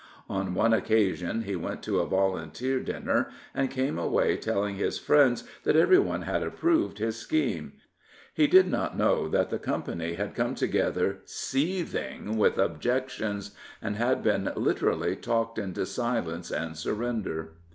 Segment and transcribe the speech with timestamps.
[0.27, 5.43] On one occasion he went to a Volunteer dinner and came away telling his friends
[5.63, 7.73] that everyone had approved his scheme.
[8.35, 12.37] 283 Richard Burden Haldane He did not know that the company had come together seething
[12.39, 17.51] with objections and had been literally talked into silence and surrender.